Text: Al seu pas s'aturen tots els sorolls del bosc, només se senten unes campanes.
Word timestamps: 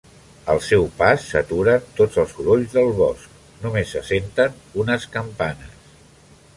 Al 0.53 0.61
seu 0.67 0.85
pas 1.01 1.25
s'aturen 1.33 1.85
tots 1.99 2.19
els 2.23 2.33
sorolls 2.37 2.73
del 2.79 2.89
bosc, 3.03 3.39
només 3.67 3.95
se 3.97 4.05
senten 4.11 4.61
unes 4.87 5.11
campanes. 5.19 5.81